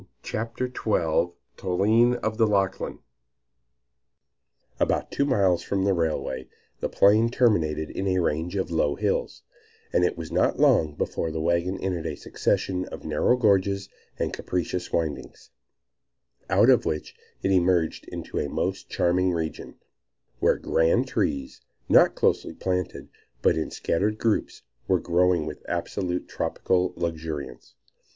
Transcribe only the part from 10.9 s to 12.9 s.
before the wagon entered a succession